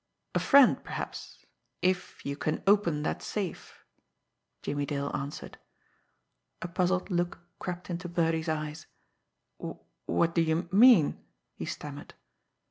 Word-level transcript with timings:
"A 0.33 0.39
friend 0.39 0.83
perhaps 0.83 1.45
if 1.83 2.25
you 2.25 2.35
can 2.35 2.63
open 2.65 3.03
that 3.03 3.21
safe," 3.21 3.85
Jimmie 4.63 4.87
Dale 4.87 5.11
answered. 5.15 5.59
A 6.59 6.67
puzzled 6.67 7.11
look 7.11 7.37
crept 7.59 7.87
into 7.87 8.09
Birdie's 8.09 8.49
eyes. 8.49 8.87
"W 9.59 9.79
what 10.07 10.33
do 10.33 10.41
you 10.41 10.67
mean?" 10.71 11.23
he 11.53 11.65
stammered. 11.67 12.15